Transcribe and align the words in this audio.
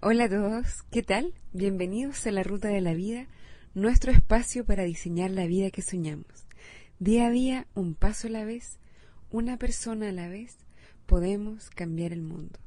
Hola 0.00 0.24
a 0.24 0.28
todos, 0.28 0.82
¿qué 0.90 1.04
tal? 1.04 1.32
Bienvenidos 1.52 2.26
a 2.26 2.32
la 2.32 2.42
Ruta 2.42 2.66
de 2.66 2.80
la 2.80 2.94
Vida, 2.94 3.28
nuestro 3.74 4.10
espacio 4.10 4.64
para 4.64 4.82
diseñar 4.82 5.30
la 5.30 5.46
vida 5.46 5.70
que 5.70 5.82
soñamos. 5.82 6.48
Día 6.98 7.28
a 7.28 7.30
día, 7.30 7.68
un 7.74 7.94
paso 7.94 8.26
a 8.26 8.30
la 8.30 8.44
vez, 8.44 8.80
una 9.30 9.56
persona 9.56 10.08
a 10.08 10.12
la 10.12 10.26
vez, 10.26 10.56
podemos 11.06 11.70
cambiar 11.70 12.12
el 12.12 12.22
mundo. 12.22 12.58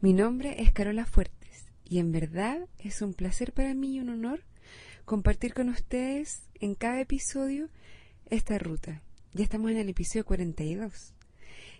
Mi 0.00 0.14
nombre 0.14 0.62
es 0.62 0.72
Carola 0.72 1.04
Fuertes 1.04 1.66
y 1.84 1.98
en 1.98 2.12
verdad 2.12 2.66
es 2.78 3.02
un 3.02 3.12
placer 3.12 3.52
para 3.52 3.74
mí 3.74 3.96
y 3.96 4.00
un 4.00 4.08
honor 4.08 4.40
compartir 5.04 5.52
con 5.52 5.68
ustedes 5.68 6.48
en 6.60 6.76
cada 6.76 7.02
episodio 7.02 7.68
esta 8.30 8.58
ruta. 8.58 9.02
Ya 9.34 9.44
estamos 9.44 9.70
en 9.70 9.76
el 9.76 9.90
episodio 9.90 10.24
42. 10.24 11.12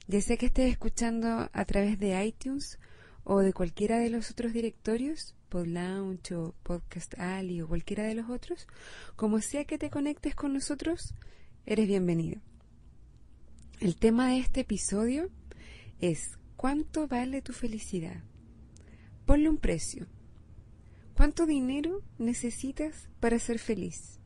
Ya 0.09 0.21
sea 0.21 0.37
que 0.37 0.47
estés 0.47 0.71
escuchando 0.71 1.49
a 1.51 1.65
través 1.65 1.99
de 1.99 2.23
iTunes 2.23 2.79
o 3.25 3.41
de 3.41 3.53
cualquiera 3.53 3.99
de 3.99 4.11
los 4.11 4.31
otros 4.31 4.53
directorios, 4.53 5.35
PodLaunch 5.49 6.33
o 6.33 6.55
Podcast 6.63 7.19
Ali 7.19 7.61
o 7.61 7.69
cualquiera 7.69 8.05
de 8.05 8.15
los 8.15 8.31
otros, 8.31 8.67
como 9.17 9.41
sea 9.41 9.65
que 9.65 9.79
te 9.79 9.91
conectes 9.91 10.35
con 10.35 10.53
nosotros, 10.53 11.15
eres 11.67 11.87
bienvenido. 11.87 12.41
El 13.81 13.97
tema 13.97 14.29
de 14.29 14.39
este 14.39 14.61
episodio 14.61 15.31
es 16.01 16.39
¿cuánto 16.57 17.09
vale 17.09 17.43
tu 17.43 17.53
felicidad? 17.53 18.23
Ponle 19.27 19.49
un 19.49 19.59
precio. 19.59 20.07
¿Cuánto 21.15 21.47
dinero 21.47 22.03
necesitas 22.19 23.09
para 23.21 23.39
ser 23.39 23.59
feliz? 23.59 24.19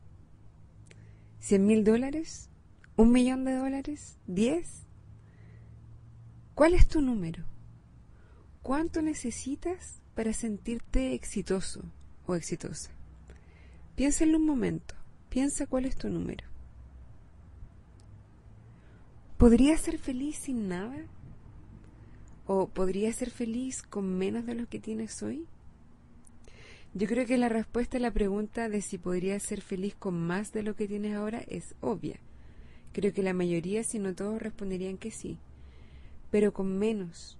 ¿Cien 1.39 1.65
mil 1.65 1.83
dólares? 1.83 2.49
¿Un 2.95 3.11
millón 3.11 3.45
de 3.45 3.53
dólares? 3.53 4.17
¿Diez? 4.25 4.85
¿Cuál 6.53 6.73
es 6.73 6.87
tu 6.87 7.01
número? 7.01 7.43
¿Cuánto 8.65 9.03
necesitas 9.03 10.01
para 10.15 10.33
sentirte 10.33 11.13
exitoso 11.13 11.83
o 12.25 12.33
exitosa? 12.33 12.89
Piénsalo 13.95 14.39
un 14.39 14.47
momento. 14.47 14.95
Piensa 15.29 15.67
cuál 15.67 15.85
es 15.85 15.95
tu 15.95 16.09
número. 16.09 16.47
¿Podrías 19.37 19.81
ser 19.81 19.99
feliz 19.99 20.37
sin 20.37 20.67
nada? 20.67 20.97
¿O 22.47 22.67
podrías 22.67 23.17
ser 23.17 23.29
feliz 23.29 23.83
con 23.83 24.17
menos 24.17 24.47
de 24.47 24.55
lo 24.55 24.67
que 24.67 24.79
tienes 24.79 25.21
hoy? 25.21 25.45
Yo 26.95 27.05
creo 27.05 27.27
que 27.27 27.37
la 27.37 27.49
respuesta 27.49 27.97
a 27.97 28.01
la 28.01 28.09
pregunta 28.09 28.67
de 28.67 28.81
si 28.81 28.97
podrías 28.97 29.43
ser 29.43 29.61
feliz 29.61 29.93
con 29.93 30.19
más 30.19 30.53
de 30.53 30.63
lo 30.63 30.75
que 30.75 30.87
tienes 30.87 31.15
ahora 31.15 31.43
es 31.47 31.75
obvia. 31.81 32.19
Creo 32.93 33.13
que 33.13 33.21
la 33.21 33.33
mayoría, 33.33 33.83
si 33.83 33.99
no 33.99 34.15
todos, 34.15 34.41
responderían 34.41 34.97
que 34.97 35.11
sí, 35.11 35.37
pero 36.31 36.51
con 36.51 36.79
menos 36.79 37.37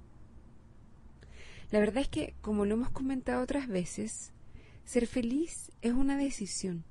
la 1.72 1.80
verdad 1.80 2.04
es 2.04 2.08
que, 2.08 2.36
como 2.42 2.66
lo 2.66 2.76
hemos 2.76 2.90
comentado 2.90 3.44
otras 3.44 3.68
veces, 3.68 4.32
ser 4.86 5.08
feliz 5.08 5.72
es 5.82 5.94
una 5.94 6.18
decisión 6.18 6.84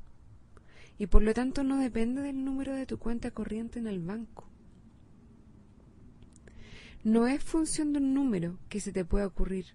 y 0.98 1.06
por 1.06 1.22
lo 1.22 1.34
tanto 1.34 1.64
no 1.64 1.78
depende 1.78 2.22
del 2.22 2.44
número 2.44 2.74
de 2.74 2.86
tu 2.86 2.98
cuenta 2.98 3.30
corriente 3.30 3.78
en 3.78 3.86
el 3.86 4.00
banco. 4.00 4.48
No 7.02 7.26
es 7.26 7.42
función 7.42 7.92
de 7.92 7.98
un 7.98 8.14
número 8.14 8.58
que 8.68 8.80
se 8.80 8.92
te 8.92 9.04
pueda 9.04 9.26
ocurrir. 9.26 9.66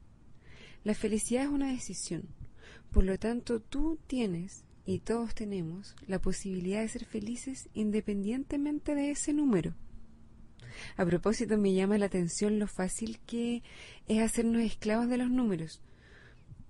La 0.83 0.95
felicidad 0.95 1.44
es 1.44 1.50
una 1.50 1.72
decisión. 1.72 2.23
Por 2.91 3.03
lo 3.03 3.19
tanto, 3.19 3.59
tú 3.59 4.00
tienes 4.08 4.63
y 4.86 5.00
todos 5.00 5.36
tenemos 5.36 5.95
la 6.08 6.19
posibilidad 6.19 6.81
de 6.81 6.88
ser 6.88 7.06
felices 7.06 7.69
independientemente 7.73 8.95
de 8.95 9.11
ese 9.11 9.34
número. 9.34 9.75
A 10.97 11.06
propósito, 11.06 11.57
me 11.57 11.73
llama 11.73 11.97
la 11.97 12.07
atención 12.07 12.59
lo 12.59 12.67
fácil 12.67 13.19
que 13.25 13.63
es 14.07 14.22
hacernos 14.22 14.62
esclavos 14.62 15.09
de 15.09 15.17
los 15.17 15.29
números. 15.29 15.81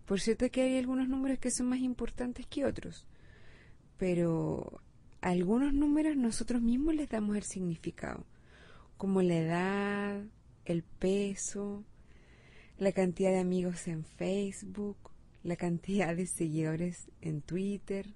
Por 0.06 0.20
cierto 0.20 0.50
que 0.50 0.62
hay 0.64 0.78
algunos 0.78 1.08
números 1.08 1.40
que 1.40 1.52
son 1.52 1.68
más 1.68 1.80
importantes 1.80 2.48
que 2.48 2.66
otros, 2.66 3.06
pero 3.98 4.82
a 5.22 5.30
algunos 5.30 5.74
números 5.74 6.16
nosotros 6.16 6.62
mismos 6.62 6.96
les 6.96 7.10
damos 7.10 7.38
el 7.38 7.44
significado, 7.44 8.26
como 8.98 9.22
la 9.22 9.38
edad, 9.38 10.24
el 10.66 10.84
peso, 10.84 11.84
la 12.78 12.92
cantidad 12.92 13.32
de 13.32 13.40
amigos 13.40 13.88
en 13.88 14.04
Facebook, 14.04 14.98
la 15.44 15.56
cantidad 15.56 16.16
de 16.16 16.26
seguidores 16.26 17.10
en 17.22 17.42
Twitter, 17.42 18.08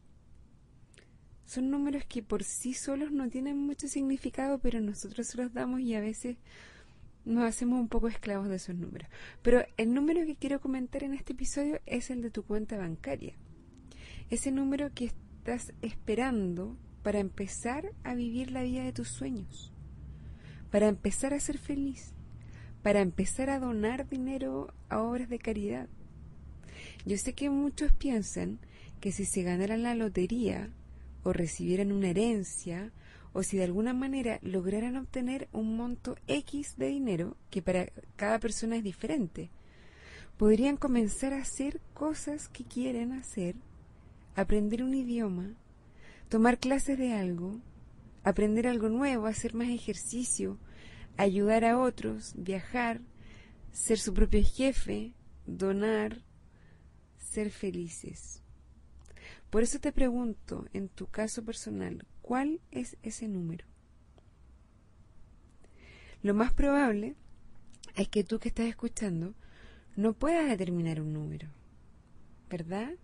son 1.45 1.69
números 1.69 2.03
que 2.05 2.23
por 2.23 2.43
sí 2.43 2.73
solos 2.73 3.11
no 3.11 3.29
tienen 3.29 3.57
mucho 3.57 3.87
significado, 3.87 4.59
pero 4.59 4.79
nosotros 4.79 5.35
los 5.35 5.53
damos 5.53 5.81
y 5.81 5.95
a 5.95 6.01
veces 6.01 6.37
nos 7.25 7.43
hacemos 7.43 7.79
un 7.79 7.87
poco 7.87 8.07
esclavos 8.07 8.49
de 8.49 8.55
esos 8.55 8.75
números. 8.75 9.09
Pero 9.41 9.65
el 9.77 9.93
número 9.93 10.25
que 10.25 10.35
quiero 10.35 10.59
comentar 10.59 11.03
en 11.03 11.13
este 11.13 11.33
episodio 11.33 11.79
es 11.85 12.09
el 12.09 12.21
de 12.21 12.31
tu 12.31 12.43
cuenta 12.43 12.77
bancaria. 12.77 13.35
Ese 14.29 14.51
número 14.51 14.93
que 14.93 15.05
estás 15.05 15.73
esperando 15.81 16.77
para 17.03 17.19
empezar 17.19 17.91
a 18.03 18.15
vivir 18.15 18.51
la 18.51 18.63
vida 18.63 18.83
de 18.83 18.93
tus 18.93 19.09
sueños, 19.09 19.73
para 20.71 20.87
empezar 20.87 21.33
a 21.33 21.39
ser 21.39 21.57
feliz, 21.57 22.13
para 22.81 23.01
empezar 23.01 23.49
a 23.49 23.59
donar 23.59 24.07
dinero 24.07 24.73
a 24.89 25.01
obras 25.01 25.29
de 25.29 25.39
caridad. 25.39 25.89
Yo 27.05 27.17
sé 27.17 27.33
que 27.33 27.49
muchos 27.49 27.91
piensan 27.93 28.59
que 29.01 29.11
si 29.11 29.25
se 29.25 29.43
ganaran 29.43 29.83
la 29.83 29.95
lotería 29.95 30.69
o 31.23 31.33
recibieran 31.33 31.91
una 31.91 32.09
herencia 32.09 32.91
o 33.33 33.41
si 33.41 33.57
de 33.57 33.63
alguna 33.63 33.93
manera 33.93 34.39
lograran 34.43 34.95
obtener 34.95 35.49
un 35.51 35.75
monto 35.75 36.15
X 36.27 36.75
de 36.77 36.87
dinero, 36.87 37.35
que 37.49 37.61
para 37.61 37.91
cada 38.15 38.39
persona 38.39 38.77
es 38.77 38.83
diferente, 38.83 39.49
podrían 40.37 40.77
comenzar 40.77 41.33
a 41.33 41.41
hacer 41.41 41.81
cosas 41.93 42.47
que 42.47 42.63
quieren 42.63 43.11
hacer, 43.11 43.55
aprender 44.35 44.83
un 44.83 44.93
idioma, 44.93 45.55
tomar 46.29 46.59
clases 46.59 46.97
de 46.99 47.13
algo, 47.13 47.59
aprender 48.23 48.67
algo 48.67 48.89
nuevo, 48.89 49.25
hacer 49.25 49.55
más 49.55 49.69
ejercicio, 49.69 50.59
ayudar 51.17 51.65
a 51.65 51.79
otros, 51.79 52.33
viajar, 52.37 53.01
ser 53.71 53.97
su 53.97 54.13
propio 54.13 54.43
jefe, 54.43 55.13
donar, 55.47 56.21
ser 57.17 57.49
felices. 57.49 58.42
Por 59.53 59.61
eso 59.61 59.77
te 59.77 59.91
pregunto, 59.91 60.65
en 60.73 60.89
tu 60.89 61.05
caso 61.05 61.45
personal, 61.45 62.07
¿cuál 62.23 62.59
es 62.71 62.97
ese 63.03 63.27
número? 63.27 63.67
Lo 66.23 66.33
más 66.33 66.51
probable 66.51 67.15
es 67.95 68.07
que 68.07 68.23
tú 68.23 68.39
que 68.39 68.47
estás 68.47 68.65
escuchando 68.65 69.35
no 69.95 70.13
puedas 70.13 70.49
determinar 70.49 70.99
un 70.99 71.13
número, 71.13 71.49
¿verdad? 72.49 72.95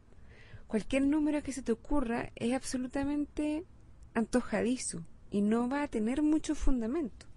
Cualquier 0.65 1.03
número 1.03 1.43
que 1.43 1.51
se 1.51 1.61
te 1.61 1.71
ocurra 1.71 2.31
es 2.35 2.55
absolutamente 2.55 3.63
antojadizo 4.15 5.05
y 5.29 5.41
no 5.41 5.69
va 5.69 5.83
a 5.83 5.87
tener 5.87 6.23
mucho 6.23 6.55
fundamento. 6.55 7.27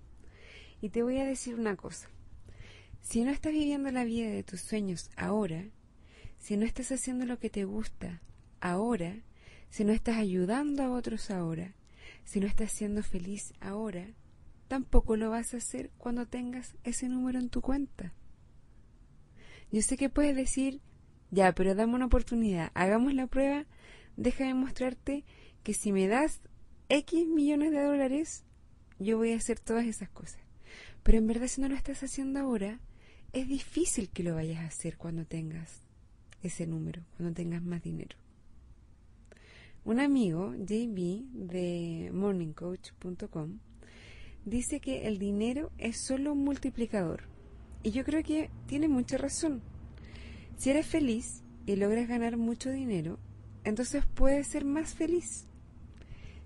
Y 0.80 0.88
te 0.88 1.02
voy 1.02 1.18
a 1.18 1.26
decir 1.26 1.56
una 1.56 1.76
cosa. 1.76 2.08
Si 3.02 3.24
no 3.24 3.30
estás 3.30 3.52
viviendo 3.52 3.90
la 3.90 4.04
vida 4.04 4.30
de 4.30 4.42
tus 4.42 4.62
sueños 4.62 5.10
ahora, 5.18 5.66
si 6.38 6.56
no 6.56 6.64
estás 6.64 6.90
haciendo 6.92 7.26
lo 7.26 7.38
que 7.38 7.50
te 7.50 7.66
gusta 7.66 8.22
ahora, 8.62 9.16
si 9.68 9.84
no 9.84 9.92
estás 9.92 10.16
ayudando 10.16 10.82
a 10.82 10.90
otros 10.90 11.30
ahora, 11.30 11.74
si 12.24 12.40
no 12.40 12.46
estás 12.46 12.72
siendo 12.72 13.02
feliz 13.02 13.52
ahora, 13.60 14.06
tampoco 14.68 15.16
lo 15.16 15.30
vas 15.30 15.52
a 15.52 15.58
hacer 15.58 15.90
cuando 15.98 16.26
tengas 16.26 16.74
ese 16.84 17.08
número 17.08 17.38
en 17.38 17.50
tu 17.50 17.60
cuenta. 17.60 18.14
Yo 19.70 19.82
sé 19.82 19.96
que 19.96 20.08
puedes 20.08 20.36
decir, 20.36 20.80
ya, 21.30 21.52
pero 21.52 21.74
dame 21.74 21.94
una 21.94 22.06
oportunidad, 22.06 22.70
hagamos 22.74 23.14
la 23.14 23.26
prueba, 23.26 23.66
déjame 24.16 24.54
mostrarte 24.54 25.24
que 25.62 25.74
si 25.74 25.92
me 25.92 26.06
das 26.06 26.40
X 26.88 27.26
millones 27.26 27.72
de 27.72 27.82
dólares, 27.82 28.44
yo 28.98 29.16
voy 29.18 29.32
a 29.32 29.36
hacer 29.36 29.58
todas 29.58 29.86
esas 29.86 30.08
cosas. 30.08 30.40
Pero 31.02 31.18
en 31.18 31.26
verdad 31.26 31.48
si 31.48 31.60
no 31.60 31.68
lo 31.68 31.74
estás 31.74 32.02
haciendo 32.02 32.38
ahora, 32.38 32.78
es 33.32 33.48
difícil 33.48 34.10
que 34.10 34.22
lo 34.22 34.34
vayas 34.34 34.58
a 34.58 34.66
hacer 34.66 34.96
cuando 34.96 35.24
tengas 35.24 35.80
ese 36.42 36.66
número, 36.66 37.02
cuando 37.16 37.34
tengas 37.34 37.62
más 37.62 37.82
dinero. 37.82 38.21
Un 39.84 39.98
amigo, 39.98 40.54
JB, 40.54 41.24
de 41.32 42.10
morningcoach.com, 42.14 43.58
dice 44.44 44.78
que 44.78 45.08
el 45.08 45.18
dinero 45.18 45.72
es 45.76 45.96
solo 45.96 46.34
un 46.34 46.44
multiplicador. 46.44 47.24
Y 47.82 47.90
yo 47.90 48.04
creo 48.04 48.22
que 48.22 48.48
tiene 48.66 48.86
mucha 48.86 49.18
razón. 49.18 49.60
Si 50.56 50.70
eres 50.70 50.86
feliz 50.86 51.42
y 51.66 51.74
logras 51.74 52.06
ganar 52.06 52.36
mucho 52.36 52.70
dinero, 52.70 53.18
entonces 53.64 54.04
puedes 54.14 54.46
ser 54.46 54.64
más 54.64 54.94
feliz. 54.94 55.48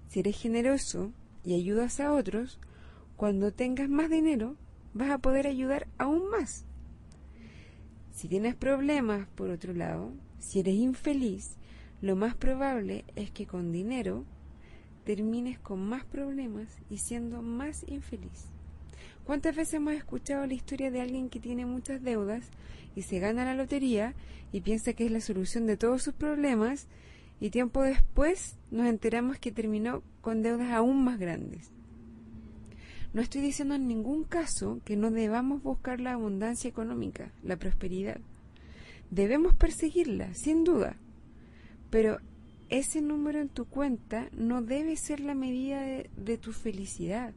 Si 0.09 0.21
eres 0.21 0.41
generoso 0.41 1.13
y 1.45 1.53
ayudas 1.53 2.01
a 2.01 2.15
otros, 2.15 2.59
cuando 3.17 3.53
tengas 3.53 3.91
más 3.91 4.09
dinero, 4.09 4.57
vas 4.95 5.11
a 5.11 5.19
poder 5.19 5.47
ayudar 5.47 5.89
aún 5.99 6.31
más. 6.31 6.65
Si 8.13 8.29
tienes 8.29 8.55
problemas, 8.55 9.29
por 9.35 9.51
otro 9.51 9.75
lado, 9.75 10.15
si 10.39 10.61
eres 10.61 10.77
infeliz 10.77 11.59
lo 12.03 12.17
más 12.17 12.35
probable 12.35 13.05
es 13.17 13.31
que 13.31 13.47
con 13.47 13.73
dinero 13.73 14.25
termines 15.05 15.59
con 15.59 15.87
más 15.89 16.05
problemas 16.05 16.67
y 16.91 16.99
siendo 16.99 17.43
más 17.43 17.85
infeliz. 17.89 18.51
¿Cuántas 19.25 19.57
veces 19.57 19.75
hemos 19.75 19.95
escuchado 19.95 20.47
la 20.47 20.55
historia 20.55 20.91
de 20.91 21.01
alguien 21.01 21.29
que 21.31 21.41
tiene 21.41 21.67
muchas 21.67 22.03
deudas 22.03 22.45
y 22.95 23.03
se 23.03 23.19
gana 23.19 23.45
la 23.45 23.55
lotería 23.55 24.15
y 24.53 24.61
piensa 24.61 24.93
que 24.93 25.07
es 25.07 25.11
la 25.11 25.21
solución 25.21 25.67
de 25.67 25.77
todos 25.77 26.03
sus 26.03 26.15
problemas 26.15 26.87
y 27.41 27.51
tiempo 27.51 27.83
después 27.83 28.57
nos 28.71 28.87
enteramos 28.87 29.39
que 29.39 29.53
terminó 29.53 30.03
con 30.21 30.43
deudas 30.43 30.73
aún 30.73 31.03
más 31.05 31.19
grandes? 31.19 31.71
No 33.15 33.23
estoy 33.23 33.41
diciendo 33.41 33.75
en 33.75 33.89
ningún 33.89 34.25
caso 34.25 34.81
que 34.85 34.97
no 34.97 35.11
debamos 35.11 35.63
buscar 35.63 36.01
la 36.01 36.13
abundancia 36.13 36.69
económica, 36.69 37.33
la 37.43 37.57
prosperidad. 37.57 38.21
Debemos 39.11 39.55
perseguirla, 39.55 40.35
sin 40.35 40.65
duda. 40.65 40.97
Pero 41.97 42.21
ese 42.69 43.01
número 43.01 43.41
en 43.41 43.49
tu 43.49 43.65
cuenta 43.65 44.29
no 44.33 44.61
debe 44.61 44.97
ser 44.97 45.19
la 45.19 45.35
medida 45.35 45.81
de, 45.81 46.37
tu 46.37 46.53
felicidad 46.53 47.33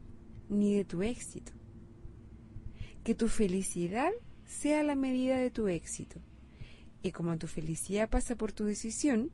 ni 0.49 0.75
de 0.75 0.83
tu 0.83 1.01
éxito. 1.01 1.53
Que 3.05 3.15
tu 3.15 3.29
felicidad 3.29 4.11
sea 4.43 4.83
la 4.83 4.95
medida 4.95 5.37
de 5.37 5.49
tu 5.49 5.69
éxito. 5.69 6.19
Y 7.01 7.13
como 7.13 7.37
tu 7.37 7.47
felicidad 7.47 8.09
pasa 8.09 8.35
por 8.35 8.51
tu 8.51 8.65
decisión, 8.65 9.31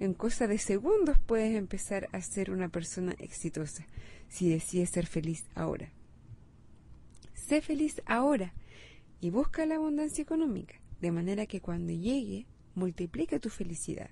en 0.00 0.14
cosa 0.14 0.46
de 0.46 0.56
segundos 0.56 1.18
puedes 1.18 1.54
empezar 1.54 2.08
a 2.12 2.22
ser 2.22 2.50
una 2.50 2.70
persona 2.70 3.14
exitosa 3.18 3.86
si 4.30 4.48
decides 4.48 4.88
ser 4.88 5.04
feliz 5.04 5.44
ahora. 5.54 5.92
Sé 7.34 7.60
feliz 7.60 8.00
ahora 8.06 8.54
y 9.20 9.28
busca 9.28 9.66
la 9.66 9.74
abundancia 9.74 10.22
económica, 10.22 10.76
de 11.02 11.12
manera 11.12 11.44
que 11.44 11.60
cuando 11.60 11.92
llegue, 11.92 12.46
multiplica 12.74 13.38
tu 13.38 13.50
felicidad. 13.50 14.08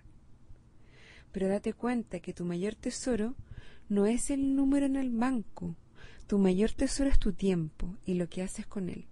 Pero 1.33 1.49
date 1.49 1.73
cuenta 1.73 2.21
que 2.21 2.33
tu 2.33 2.45
mayor 2.45 2.75
tesoro 2.75 3.35
no 3.89 4.07
es 4.07 4.31
el 4.31 4.57
número 4.57 4.87
en 4.87 4.97
el 4.97 5.11
banco, 5.11 5.77
tu 6.27 6.39
mayor 6.39 6.73
tesoro 6.73 7.11
es 7.11 7.19
tu 7.19 7.33
tiempo 7.33 7.97
y 8.05 8.15
lo 8.15 8.29
que 8.29 8.43
haces 8.43 8.67
con 8.67 8.89
él. 8.89 9.07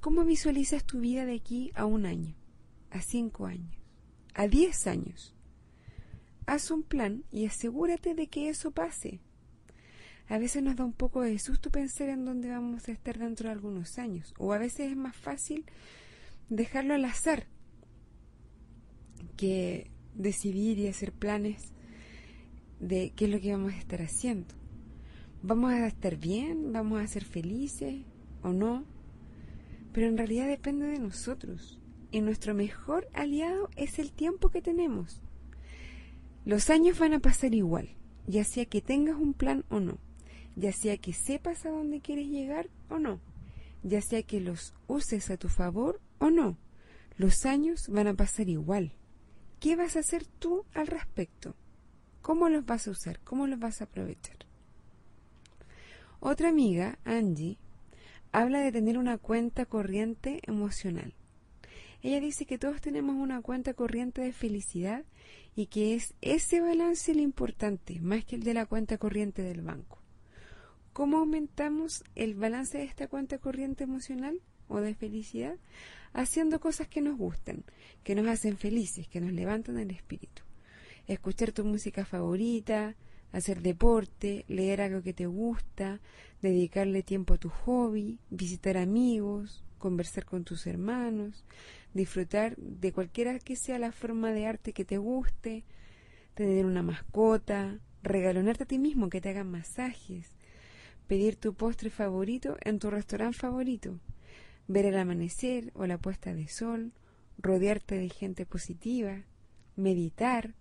¿Cómo 0.00 0.24
visualizas 0.24 0.84
tu 0.84 1.00
vida 1.00 1.26
de 1.26 1.34
aquí 1.34 1.72
a 1.74 1.84
un 1.84 2.06
año, 2.06 2.34
a 2.90 3.02
cinco 3.02 3.46
años, 3.46 3.74
a 4.34 4.46
diez 4.46 4.86
años? 4.86 5.34
Haz 6.46 6.70
un 6.70 6.82
plan 6.82 7.24
y 7.30 7.46
asegúrate 7.46 8.14
de 8.14 8.28
que 8.28 8.48
eso 8.48 8.70
pase 8.70 9.20
a 10.30 10.38
veces 10.38 10.62
nos 10.62 10.76
da 10.76 10.84
un 10.84 10.92
poco 10.92 11.22
de 11.22 11.36
susto 11.40 11.70
pensar 11.70 12.08
en 12.08 12.24
dónde 12.24 12.50
vamos 12.50 12.88
a 12.88 12.92
estar 12.92 13.18
dentro 13.18 13.48
de 13.48 13.52
algunos 13.52 13.98
años, 13.98 14.32
o 14.38 14.52
a 14.52 14.58
veces 14.58 14.92
es 14.92 14.96
más 14.96 15.16
fácil 15.16 15.64
dejarlo 16.48 16.94
al 16.94 17.04
azar 17.04 17.48
que 19.36 19.90
decidir 20.14 20.78
y 20.78 20.88
hacer 20.88 21.12
planes 21.12 21.72
de 22.78 23.12
qué 23.14 23.26
es 23.26 23.30
lo 23.30 23.40
que 23.40 23.52
vamos 23.52 23.72
a 23.72 23.78
estar 23.78 24.02
haciendo. 24.02 24.54
¿Vamos 25.42 25.72
a 25.72 25.86
estar 25.86 26.16
bien? 26.16 26.72
¿Vamos 26.72 27.00
a 27.00 27.06
ser 27.06 27.24
felices 27.24 28.02
o 28.42 28.52
no? 28.52 28.84
Pero 29.92 30.06
en 30.06 30.18
realidad 30.18 30.48
depende 30.48 30.86
de 30.86 30.98
nosotros. 30.98 31.80
Y 32.10 32.20
nuestro 32.20 32.54
mejor 32.54 33.08
aliado 33.12 33.70
es 33.76 33.98
el 33.98 34.12
tiempo 34.12 34.50
que 34.50 34.62
tenemos. 34.62 35.22
Los 36.44 36.70
años 36.70 36.98
van 36.98 37.14
a 37.14 37.20
pasar 37.20 37.54
igual, 37.54 37.90
ya 38.26 38.44
sea 38.44 38.64
que 38.64 38.80
tengas 38.80 39.16
un 39.16 39.34
plan 39.34 39.64
o 39.68 39.80
no 39.80 39.98
ya 40.56 40.72
sea 40.72 40.96
que 40.98 41.12
sepas 41.12 41.64
a 41.64 41.70
dónde 41.70 42.00
quieres 42.00 42.28
llegar 42.28 42.68
o 42.88 42.98
no, 42.98 43.20
ya 43.82 44.00
sea 44.00 44.22
que 44.22 44.40
los 44.40 44.74
uses 44.86 45.30
a 45.30 45.36
tu 45.36 45.48
favor 45.48 46.00
o 46.18 46.30
no, 46.30 46.58
los 47.16 47.46
años 47.46 47.88
van 47.88 48.06
a 48.06 48.14
pasar 48.14 48.48
igual. 48.48 48.92
¿Qué 49.60 49.76
vas 49.76 49.96
a 49.96 50.00
hacer 50.00 50.24
tú 50.24 50.64
al 50.72 50.86
respecto? 50.86 51.54
¿Cómo 52.22 52.48
los 52.48 52.64
vas 52.64 52.88
a 52.88 52.92
usar? 52.92 53.20
¿Cómo 53.20 53.46
los 53.46 53.58
vas 53.58 53.82
a 53.82 53.84
aprovechar? 53.84 54.38
Otra 56.18 56.48
amiga, 56.48 56.98
Angie, 57.04 57.58
habla 58.32 58.60
de 58.60 58.72
tener 58.72 58.96
una 58.96 59.18
cuenta 59.18 59.66
corriente 59.66 60.40
emocional. 60.46 61.12
Ella 62.02 62.20
dice 62.20 62.46
que 62.46 62.56
todos 62.56 62.80
tenemos 62.80 63.16
una 63.16 63.42
cuenta 63.42 63.74
corriente 63.74 64.22
de 64.22 64.32
felicidad 64.32 65.04
y 65.54 65.66
que 65.66 65.94
es 65.94 66.14
ese 66.22 66.62
balance 66.62 67.14
lo 67.14 67.20
importante, 67.20 68.00
más 68.00 68.24
que 68.24 68.36
el 68.36 68.42
de 68.42 68.54
la 68.54 68.64
cuenta 68.64 68.96
corriente 68.96 69.42
del 69.42 69.60
banco. 69.60 69.98
¿Cómo 70.94 71.18
aumentamos 71.18 72.02
el 72.14 72.34
balance 72.34 72.78
de 72.78 72.84
esta 72.84 73.08
cuenta 73.08 73.36
corriente 73.36 73.84
emocional 73.84 74.40
o 74.70 74.80
de 74.80 74.94
felicidad? 74.94 75.56
Haciendo 76.14 76.60
cosas 76.60 76.88
que 76.88 77.02
nos 77.02 77.18
gustan, 77.18 77.64
que 78.02 78.14
nos 78.14 78.26
hacen 78.26 78.56
felices, 78.56 79.06
que 79.08 79.20
nos 79.20 79.32
levantan 79.32 79.78
el 79.78 79.90
espíritu. 79.90 80.42
Escuchar 81.06 81.52
tu 81.52 81.64
música 81.64 82.04
favorita, 82.04 82.96
hacer 83.32 83.60
deporte, 83.62 84.44
leer 84.48 84.80
algo 84.80 85.02
que 85.02 85.12
te 85.12 85.26
gusta, 85.26 86.00
dedicarle 86.42 87.02
tiempo 87.02 87.34
a 87.34 87.38
tu 87.38 87.50
hobby, 87.50 88.18
visitar 88.30 88.76
amigos, 88.76 89.64
conversar 89.78 90.24
con 90.24 90.44
tus 90.44 90.66
hermanos, 90.66 91.44
disfrutar 91.94 92.56
de 92.56 92.92
cualquiera 92.92 93.38
que 93.38 93.56
sea 93.56 93.78
la 93.78 93.92
forma 93.92 94.32
de 94.32 94.46
arte 94.46 94.72
que 94.72 94.84
te 94.84 94.98
guste, 94.98 95.64
tener 96.34 96.64
una 96.64 96.82
mascota, 96.82 97.78
regalonarte 98.02 98.64
a 98.64 98.66
ti 98.66 98.78
mismo 98.78 99.10
que 99.10 99.20
te 99.20 99.30
hagan 99.30 99.50
masajes, 99.50 100.28
pedir 101.06 101.36
tu 101.36 101.54
postre 101.54 101.90
favorito 101.90 102.56
en 102.62 102.78
tu 102.78 102.90
restaurante 102.90 103.38
favorito, 103.38 103.98
ver 104.68 104.86
el 104.86 104.98
amanecer 104.98 105.72
o 105.74 105.86
la 105.86 105.98
puesta 105.98 106.34
de 106.34 106.48
sol, 106.48 106.92
rodearte 107.38 107.96
de 107.96 108.08
gente 108.08 108.46
positiva, 108.46 109.24
meditar, 109.76 110.54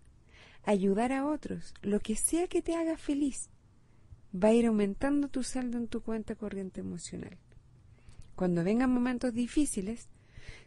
ayudar 0.63 1.11
a 1.11 1.25
otros, 1.25 1.73
lo 1.81 1.99
que 1.99 2.15
sea 2.15 2.47
que 2.47 2.61
te 2.61 2.75
haga 2.75 2.97
feliz, 2.97 3.49
va 4.33 4.49
a 4.49 4.53
ir 4.53 4.65
aumentando 4.65 5.27
tu 5.27 5.43
saldo 5.43 5.77
en 5.77 5.87
tu 5.87 6.01
cuenta 6.01 6.35
corriente 6.35 6.81
emocional. 6.81 7.37
Cuando 8.35 8.63
vengan 8.63 8.91
momentos 8.91 9.33
difíciles, 9.33 10.09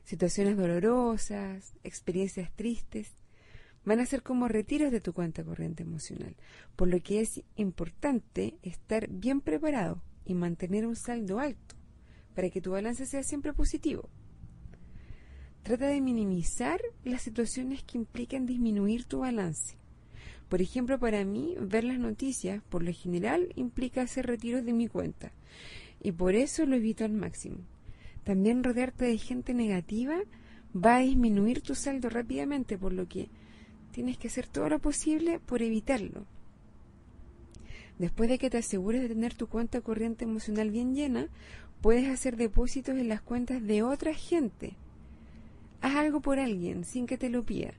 situaciones 0.05 0.57
dolorosas, 0.57 1.75
experiencias 1.83 2.51
tristes, 2.53 3.13
van 3.85 4.01
a 4.01 4.07
ser 4.07 4.23
como 4.23 4.49
retiros 4.49 4.93
de 4.93 5.01
tu 5.01 5.13
cuenta 5.13 5.43
corriente 5.43 5.83
emocional, 5.83 6.37
por 6.77 6.89
lo 6.89 7.01
que 7.01 7.21
es 7.21 7.43
importante 7.57 8.57
estar 8.63 9.09
bien 9.09 9.41
preparado 9.41 10.03
y 10.25 10.35
mantener 10.35 10.87
un 10.87 10.97
saldo 10.97 11.41
alto 11.41 11.82
para 12.35 12.51
que 12.51 12.61
tu 12.61 12.73
balance 12.73 13.07
sea 13.07 13.23
siempre 13.23 13.53
positivo. 13.53 14.09
Trata 15.63 15.87
de 15.87 16.01
minimizar 16.01 16.81
las 17.05 17.23
situaciones 17.23 17.85
que 17.85 17.99
implican 17.99 18.47
disminuir 18.47 19.05
tu 19.05 19.21
balance. 19.21 19.77
Por 20.49 20.61
ejemplo, 20.61 20.99
para 20.99 21.25
mí, 21.25 21.55
ver 21.61 21.85
las 21.85 21.99
noticias, 21.99 22.63
por 22.69 22.83
lo 22.83 22.93
general, 22.93 23.53
implica 23.55 24.03
hacer 24.03 24.27
retiros 24.27 24.65
de 24.65 24.73
mi 24.73 24.89
cuenta, 24.89 25.33
y 26.03 26.13
por 26.13 26.35
eso 26.35 26.67
lo 26.67 26.77
evito 26.77 27.05
al 27.05 27.13
máximo. 27.13 27.59
También 28.25 28.63
rodearte 28.63 29.05
de 29.05 29.19
gente 29.19 29.55
negativa 29.55 30.19
va 30.75 30.97
a 30.97 31.01
disminuir 31.01 31.61
tu 31.61 31.75
saldo 31.75 32.11
rápidamente, 32.11 32.77
por 32.77 32.93
lo 32.93 33.09
que 33.09 33.29
tienes 33.93 34.19
que 34.19 34.29
hacer 34.29 34.47
todo 34.47 34.69
lo 34.69 34.79
posible 34.79 35.39
por 35.39 35.63
evitarlo. 35.63 36.27
Después 37.99 38.29
de 38.29 38.39
que 38.39 38.51
te 38.51 38.59
asegures 38.59 39.03
de 39.03 39.09
tener 39.09 39.35
tu 39.35 39.47
cuenta 39.47 39.81
corriente 39.81 40.25
emocional 40.25 40.71
bien 40.71 40.95
llena, 40.95 41.29
puedes 41.83 42.09
hacer 42.09 42.37
depósitos 42.37 42.97
en 42.97 43.09
las 43.09 43.21
cuentas 43.21 43.63
de 43.63 43.83
otra 43.83 44.15
gente. 44.15 44.77
Haz 45.81 45.97
algo 45.97 46.23
por 46.23 46.39
alguien 46.39 46.85
sin 46.85 47.07
que 47.07 47.19
te 47.19 47.29
lo 47.29 47.43
pida. 47.43 47.75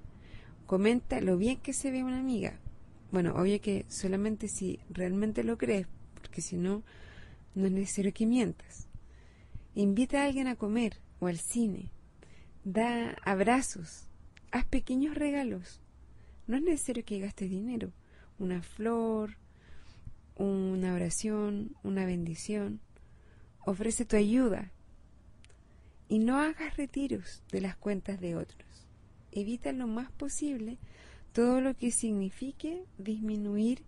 Comenta 0.68 1.22
lo 1.22 1.38
bien 1.38 1.58
que 1.58 1.72
se 1.72 1.90
ve 1.90 2.04
una 2.04 2.20
amiga. 2.20 2.60
Bueno, 3.12 3.34
obvio 3.36 3.62
que 3.62 3.86
solamente 3.88 4.50
si 4.50 4.80
realmente 4.90 5.44
lo 5.44 5.58
crees, 5.58 5.88
porque 6.16 6.42
si 6.42 6.58
no, 6.58 6.84
no 7.56 7.66
es 7.66 7.72
necesario 7.72 8.14
que 8.14 8.26
mientas. 8.26 8.88
Invita 9.74 10.22
a 10.22 10.26
alguien 10.26 10.48
a 10.48 10.58
comer 10.58 11.00
o 11.20 11.28
al 11.28 11.38
cine. 11.38 11.90
Da 12.66 13.12
abrazos. 13.24 14.10
Haz 14.52 14.66
pequeños 14.66 15.16
regalos. 15.16 15.80
No 16.46 16.58
es 16.58 16.64
necesario 16.64 17.06
que 17.06 17.20
gastes 17.20 17.50
dinero. 17.50 17.94
Una 18.38 18.62
flor, 18.62 19.38
una 20.36 20.94
oración, 20.94 21.76
una 21.84 22.06
bendición. 22.06 22.82
Ofrece 23.66 24.06
tu 24.06 24.16
ayuda. 24.16 24.72
Y 26.10 26.20
no 26.20 26.38
hagas 26.38 26.78
retiros 26.78 27.44
de 27.52 27.62
las 27.62 27.76
cuentas 27.76 28.20
de 28.20 28.36
otros. 28.36 28.88
Evita 29.32 29.72
lo 29.72 29.88
más 29.88 30.12
posible 30.12 30.78
todo 31.32 31.62
lo 31.62 31.76
que 31.76 31.92
signifique 31.92 32.84
disminuir 33.00 33.84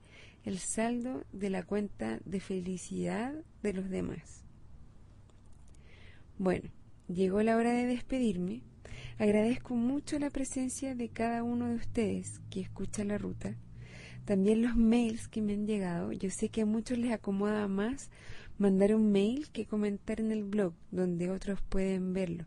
el 0.45 0.59
saldo 0.59 1.23
de 1.31 1.49
la 1.49 1.63
cuenta 1.63 2.19
de 2.25 2.39
felicidad 2.39 3.33
de 3.61 3.73
los 3.73 3.89
demás. 3.89 4.43
Bueno, 6.37 6.69
llegó 7.07 7.41
la 7.43 7.55
hora 7.55 7.71
de 7.71 7.85
despedirme. 7.85 8.61
Agradezco 9.19 9.75
mucho 9.75 10.19
la 10.19 10.29
presencia 10.29 10.95
de 10.95 11.09
cada 11.09 11.43
uno 11.43 11.69
de 11.69 11.75
ustedes 11.75 12.41
que 12.49 12.61
escucha 12.61 13.03
la 13.03 13.17
ruta. 13.17 13.55
También 14.25 14.63
los 14.63 14.75
mails 14.75 15.27
que 15.27 15.41
me 15.41 15.53
han 15.53 15.67
llegado. 15.67 16.11
Yo 16.11 16.29
sé 16.31 16.49
que 16.49 16.61
a 16.61 16.65
muchos 16.65 16.97
les 16.97 17.11
acomoda 17.11 17.67
más 17.67 18.09
mandar 18.57 18.95
un 18.95 19.11
mail 19.11 19.49
que 19.51 19.65
comentar 19.65 20.19
en 20.19 20.31
el 20.31 20.43
blog, 20.43 20.73
donde 20.91 21.29
otros 21.29 21.61
pueden 21.61 22.13
verlo. 22.13 22.45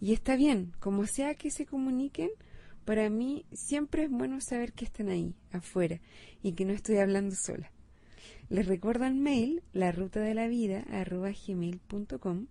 Y 0.00 0.12
está 0.12 0.36
bien, 0.36 0.72
como 0.80 1.06
sea 1.06 1.34
que 1.34 1.50
se 1.50 1.66
comuniquen, 1.66 2.30
para 2.84 3.10
mí 3.10 3.44
siempre 3.52 4.04
es 4.04 4.10
bueno 4.10 4.40
saber 4.40 4.72
que 4.72 4.84
están 4.84 5.08
ahí, 5.08 5.34
afuera, 5.52 6.00
y 6.42 6.52
que 6.52 6.64
no 6.64 6.72
estoy 6.72 6.98
hablando 6.98 7.34
sola. 7.34 7.72
Les 8.48 8.66
recuerdo 8.66 9.04
el 9.04 9.14
mail, 9.14 9.62
la 9.74 9.92
ruta 9.92 10.20
de 10.20 10.34
la 10.34 10.48
vida, 10.48 10.84
arroba 10.90 11.30
gmail.com 11.30 12.46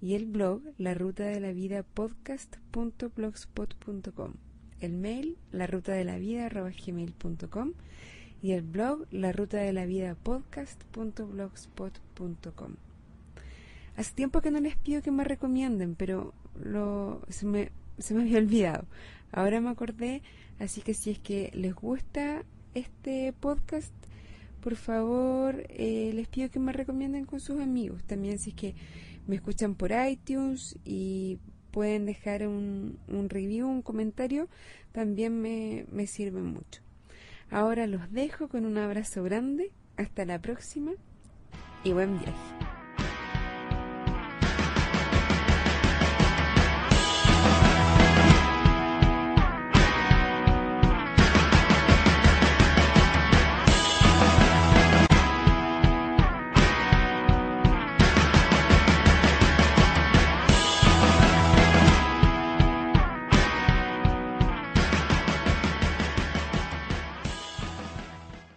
y 0.00 0.14
el 0.14 0.26
blog, 0.26 0.62
la 0.78 0.94
ruta 0.94 1.26
de 1.26 1.38
la 1.38 1.52
vida 1.52 1.84
podcast.blogspot.com. 1.84 4.34
El 4.80 4.94
mail, 4.94 5.38
la 5.52 5.66
ruta 5.66 5.92
de 5.92 6.04
la 6.04 6.18
vida, 6.18 6.46
arroba 6.46 6.70
gmail.com 6.70 7.74
y 8.42 8.52
el 8.52 8.62
blog, 8.62 9.06
la 9.10 9.32
ruta 9.32 9.56
de 9.58 9.72
la 9.72 9.86
vida 9.86 10.14
podcast.blogspot.com. 10.14 12.74
Hace 13.96 14.14
tiempo 14.14 14.40
que 14.40 14.52
no 14.52 14.60
les 14.60 14.76
pido 14.76 15.02
que 15.02 15.10
me 15.10 15.24
recomienden, 15.24 15.96
pero 15.96 16.32
lo, 16.62 17.22
se, 17.28 17.46
me, 17.46 17.72
se 17.98 18.14
me 18.14 18.22
había 18.22 18.38
olvidado. 18.38 18.86
Ahora 19.32 19.60
me 19.60 19.70
acordé, 19.70 20.22
así 20.60 20.82
que 20.82 20.94
si 20.94 21.10
es 21.10 21.18
que 21.18 21.50
les 21.52 21.74
gusta 21.74 22.44
este 22.74 23.32
podcast, 23.32 23.92
por 24.60 24.76
favor 24.76 25.66
eh, 25.68 26.12
les 26.14 26.28
pido 26.28 26.48
que 26.50 26.60
me 26.60 26.72
recomienden 26.72 27.24
con 27.24 27.40
sus 27.40 27.60
amigos. 27.60 28.04
También 28.04 28.38
si 28.38 28.50
es 28.50 28.56
que 28.56 28.76
me 29.26 29.34
escuchan 29.36 29.74
por 29.74 29.92
iTunes 29.92 30.78
y 30.84 31.38
pueden 31.72 32.06
dejar 32.06 32.46
un, 32.46 32.98
un 33.08 33.28
review, 33.28 33.68
un 33.68 33.82
comentario, 33.82 34.48
también 34.92 35.40
me, 35.40 35.86
me 35.90 36.06
sirve 36.06 36.40
mucho. 36.40 36.87
Ahora 37.50 37.86
los 37.86 38.12
dejo 38.12 38.48
con 38.48 38.66
un 38.66 38.78
abrazo 38.78 39.22
grande. 39.22 39.72
Hasta 39.96 40.24
la 40.24 40.40
próxima 40.40 40.92
y 41.82 41.92
buen 41.92 42.18
viaje. 42.18 42.57